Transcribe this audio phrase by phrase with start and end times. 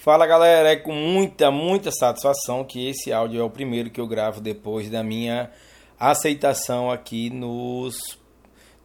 [0.00, 4.06] Fala galera, é com muita, muita satisfação que esse áudio é o primeiro que eu
[4.06, 5.50] gravo depois da minha
[5.98, 8.16] aceitação aqui nos,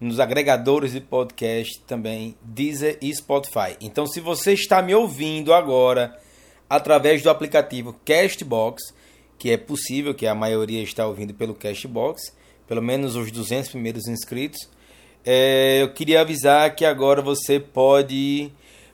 [0.01, 3.77] nos agregadores de podcast também, Deezer e Spotify.
[3.79, 6.19] Então, se você está me ouvindo agora
[6.67, 8.81] através do aplicativo Castbox,
[9.37, 12.35] que é possível que a maioria está ouvindo pelo Castbox,
[12.67, 14.67] pelo menos os 200 primeiros inscritos,
[15.23, 18.51] é, eu queria avisar que agora você pode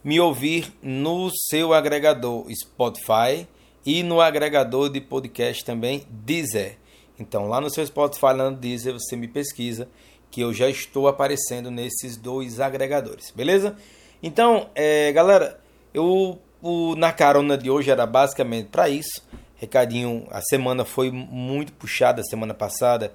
[0.10, 3.48] me ouvir no seu agregador Spotify
[3.86, 6.80] e no agregador de podcast também Deezer.
[7.20, 9.88] Então, lá no seu Spotify, lá no Deezer, você me pesquisa
[10.32, 13.76] que eu já estou aparecendo nesses dois agregadores, beleza?
[14.24, 15.60] Então, é, galera,
[15.94, 19.24] eu o, na carona de hoje era basicamente para isso.
[19.58, 23.14] Recadinho, a semana foi muito puxada, semana passada,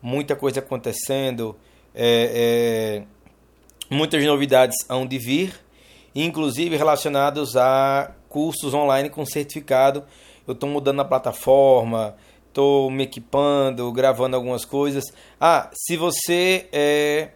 [0.00, 1.56] muita coisa acontecendo,
[1.92, 5.65] é, é, muitas novidades hão de vir
[6.24, 10.04] inclusive relacionados a cursos online com certificado.
[10.46, 12.16] Eu estou mudando a plataforma,
[12.48, 15.04] estou me equipando, gravando algumas coisas.
[15.38, 17.30] Ah, se você está é,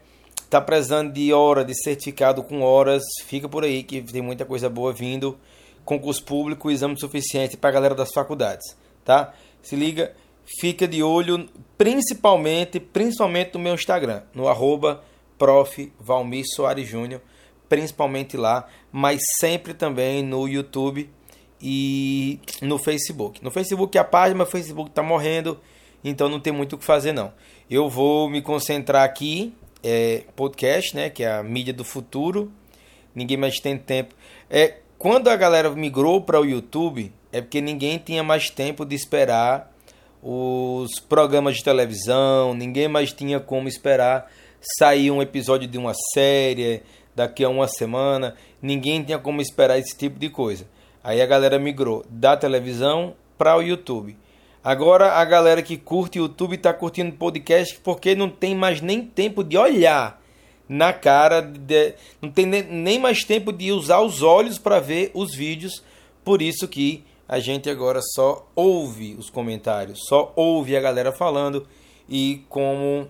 [0.48, 4.70] tá precisando de hora, de certificado com horas, fica por aí que tem muita coisa
[4.70, 5.38] boa vindo.
[5.84, 9.34] Concurso público, exame suficiente para a galera das faculdades, tá?
[9.60, 10.14] Se liga,
[10.60, 15.02] fica de olho, principalmente, principalmente no meu Instagram, no arroba
[15.36, 15.92] prof.
[15.98, 17.20] Valmir Soares Júnior
[17.70, 21.08] principalmente lá, mas sempre também no YouTube
[21.62, 23.42] e no Facebook.
[23.42, 25.56] No Facebook a página, mas o Facebook está morrendo,
[26.02, 27.32] então não tem muito o que fazer não.
[27.70, 29.54] Eu vou me concentrar aqui,
[29.84, 32.50] é, podcast, né, que é a mídia do futuro.
[33.14, 34.16] Ninguém mais tem tempo.
[34.50, 38.96] É, quando a galera migrou para o YouTube, é porque ninguém tinha mais tempo de
[38.96, 39.72] esperar
[40.20, 44.28] os programas de televisão, ninguém mais tinha como esperar
[44.78, 46.82] sair um episódio de uma série,
[47.20, 50.66] daqui a uma semana, ninguém tinha como esperar esse tipo de coisa.
[51.04, 54.16] Aí a galera migrou da televisão para o YouTube.
[54.64, 59.44] Agora a galera que curte YouTube está curtindo podcast porque não tem mais nem tempo
[59.44, 60.18] de olhar
[60.66, 65.34] na cara, de, não tem nem mais tempo de usar os olhos para ver os
[65.34, 65.82] vídeos.
[66.24, 71.66] Por isso que a gente agora só ouve os comentários, só ouve a galera falando
[72.08, 73.08] e como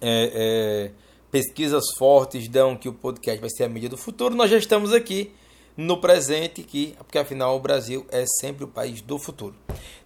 [0.00, 4.50] é, é, pesquisas fortes dão que o podcast vai ser a mídia do futuro, nós
[4.50, 5.32] já estamos aqui
[5.76, 9.54] no presente, que, porque afinal o Brasil é sempre o país do futuro.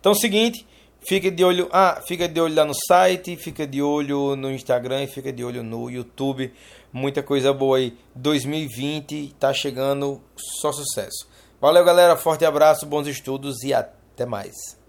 [0.00, 0.66] Então seguinte,
[1.00, 5.04] fica de olho, ah, fica de olho lá no site, fica de olho no Instagram
[5.04, 6.52] e fica de olho no YouTube.
[6.92, 7.96] Muita coisa boa aí.
[8.16, 11.28] 2020 tá chegando, só sucesso.
[11.60, 14.79] Valeu, galera, forte abraço, bons estudos e até mais.